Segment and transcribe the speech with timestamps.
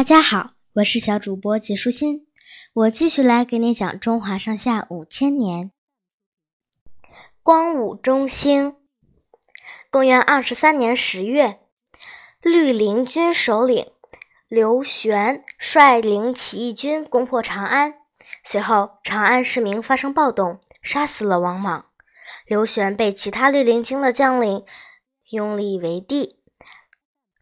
[0.00, 2.26] 大家好，我是小主播杰舒心，
[2.72, 5.72] 我继续来给你讲中华上下五千年。
[7.42, 8.76] 光武中兴，
[9.90, 11.60] 公元二十三年十月，
[12.40, 13.92] 绿林军首领
[14.48, 17.96] 刘玄率领起义军攻破长安，
[18.42, 21.90] 随后长安市民发生暴动，杀死了王莽。
[22.46, 24.64] 刘玄被其他绿林军的将领
[25.32, 26.40] 拥立为帝，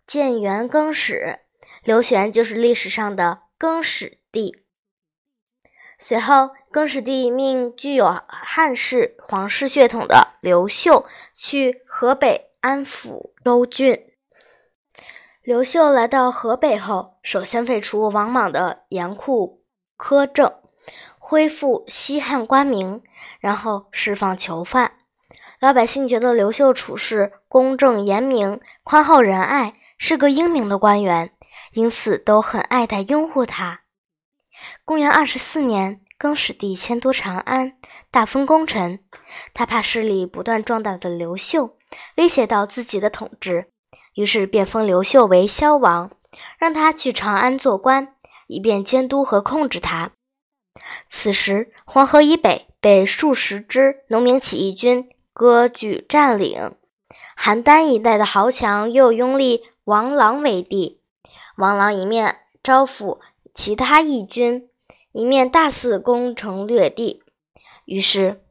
[0.04, 1.42] 建元更始。
[1.88, 4.62] 刘玄就是历史上的更始帝。
[5.98, 14.04] 随后，更始帝命具有汉室皇室血统的刘秀去河北安抚州郡。
[15.40, 19.64] 刘秀来到河北后，首先废除王莽的严酷
[19.96, 20.52] 苛政，
[21.18, 23.02] 恢复西汉官名，
[23.40, 24.92] 然后释放囚犯。
[25.58, 31.32] 老百姓觉得刘秀处事公正严明、宽厚仁爱，是个英明的官员，
[31.72, 33.80] 因此都很爱戴拥护他。
[34.84, 37.74] 公元二十四年，更始帝迁都长安，
[38.10, 39.00] 大封功臣。
[39.54, 41.76] 他怕势力不断壮大的刘秀
[42.16, 43.70] 威胁到自己的统治，
[44.14, 46.10] 于是便封刘秀为萧王，
[46.58, 48.14] 让他去长安做官，
[48.46, 50.12] 以便监督和控制他。
[51.08, 55.08] 此时，黄河以北被数十支农民起义军。
[55.32, 56.74] 割据占领，
[57.40, 61.00] 邯郸一带的豪强又拥立王朗为帝。
[61.58, 63.18] 王朗一面招抚
[63.52, 64.70] 其他义军，
[65.10, 67.24] 一面大肆攻城略地。
[67.84, 68.44] 于是，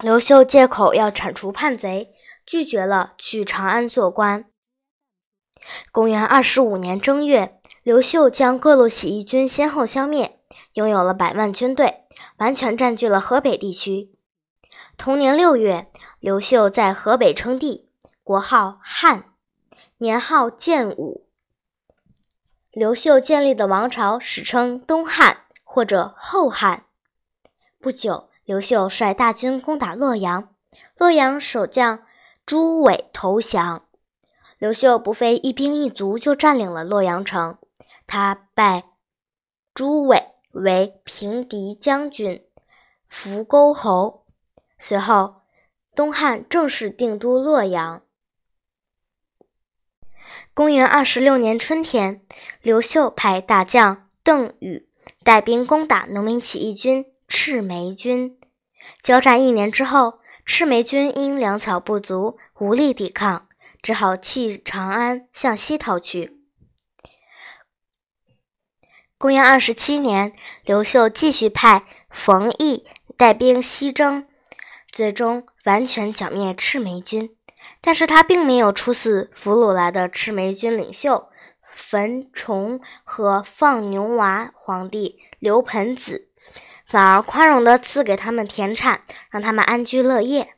[0.00, 2.12] 刘秀借口要铲除叛贼，
[2.44, 4.46] 拒绝了去长安做官。
[5.92, 10.40] 公元二十五年正月，刘秀将各路起义军先后消灭，
[10.72, 12.06] 拥有了百万军队，
[12.38, 14.10] 完全占据了河北地区。
[14.98, 15.88] 同年六月，
[16.18, 17.88] 刘秀在河北称帝，
[18.24, 19.26] 国号汉，
[19.98, 21.29] 年号建武。
[22.72, 26.84] 刘秀建立的王朝史称东汉或者后汉。
[27.80, 30.54] 不久，刘秀率大军攻打洛阳，
[30.96, 32.04] 洛阳守将
[32.46, 33.86] 朱伟投降。
[34.56, 37.58] 刘秀不费一兵一卒就占领了洛阳城，
[38.06, 38.84] 他拜
[39.74, 42.44] 朱伟为平敌将军、
[43.08, 44.22] 扶沟侯。
[44.78, 45.42] 随后，
[45.96, 48.02] 东汉正式定都洛阳。
[50.54, 52.22] 公元二十六年春天，
[52.62, 54.88] 刘秀派大将邓禹
[55.22, 58.38] 带兵攻打农民起义军赤眉军。
[59.02, 63.48] 交战一年之后，赤眉军因粮草不足，无力抵抗，
[63.82, 66.38] 只好弃长安向西逃去。
[69.18, 70.32] 公元二十七年，
[70.64, 74.26] 刘秀继续派冯异带兵西征。
[74.90, 77.36] 最终完全剿灭赤眉军，
[77.80, 81.28] 但是他并没有处死俘虏来的赤眉军领袖
[81.72, 86.28] 樊崇和放牛娃皇帝刘盆子，
[86.84, 90.54] 反而宽容地赐给他们田产，让他们安居乐业。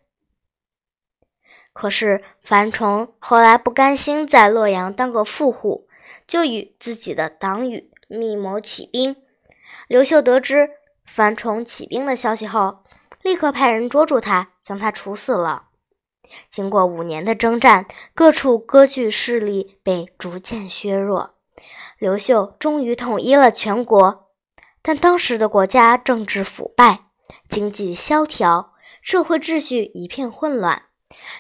[1.73, 5.89] 可是樊崇后来不甘心在洛阳当个富户，
[6.27, 9.17] 就与自己的党羽密谋起兵。
[9.89, 10.71] 刘秀得知
[11.05, 12.85] 樊崇起兵的消息后，
[13.23, 15.69] 立刻派人捉住他，将他处死了。
[16.51, 21.35] 经过五年的征战，各处割据势力被逐渐削弱，
[21.99, 24.31] 刘秀终于统一了全国。
[24.83, 27.07] 但当时的国家政治腐败，
[27.49, 30.83] 经济萧条，社会秩序一片混乱。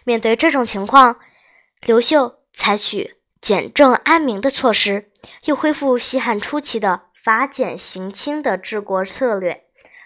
[0.04, 1.16] 面对这种情况，
[1.81, 5.10] 刘秀采取简政安民的措施，
[5.47, 9.64] 又恢复西汉初期的法简刑轻的治国策略。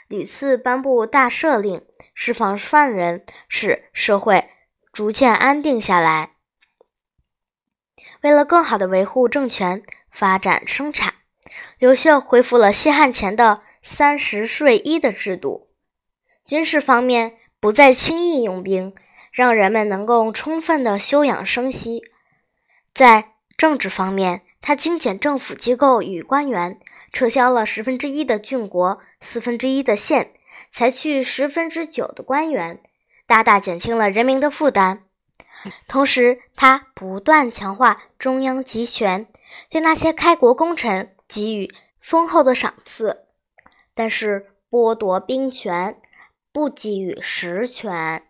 [0.09, 4.49] 屡次颁布大赦令，释放犯人，使社会
[4.97, 6.31] 逐渐安定下来。
[8.23, 11.17] 为了更好的维护政权、发展生产，
[11.79, 15.69] 刘秀恢复了西汉前的三十税一的制度。
[16.43, 18.95] 军事方面不再轻易用兵，
[19.31, 22.03] 让人们能够充分的休养生息。
[22.95, 26.81] 在政治方面，他精简政府机构与官员。
[27.13, 30.33] 撤销了十分之一的郡国、四分之一的县，
[30.73, 32.81] 裁去十分之九的官员，
[33.27, 35.05] 大大减轻了人民的负担。
[35.89, 39.27] 同时，他不断强化中央集权，
[39.71, 43.27] 对那些开国功臣给予丰厚的赏赐，
[43.95, 46.01] 但是剥夺兵权，
[46.53, 48.23] 不给予实权，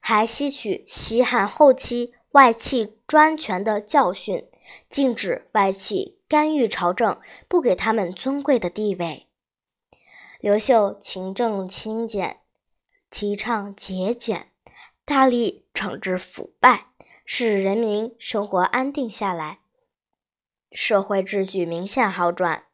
[0.00, 4.46] 还吸取西汉后期外戚专权的教训，
[4.88, 6.14] 禁止外戚。
[6.26, 9.28] 干预朝政，不给他们尊贵的地位。
[10.40, 12.38] 刘秀勤政清俭，
[13.14, 14.48] 提倡节俭，
[15.04, 16.86] 大力惩治腐败，
[17.24, 19.60] 使人民生活安定下来。
[20.72, 22.64] 社会秩序明显好转。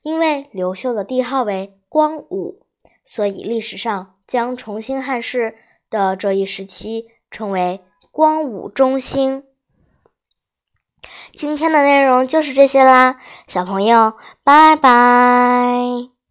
[0.00, 2.64] 因为刘秀的帝号为光武，
[3.04, 5.58] 所以历史上将重新汉室
[5.90, 9.44] 的这一时期称为光武中兴。
[11.34, 16.21] 今天的内容就是这些啦，小朋友，拜拜。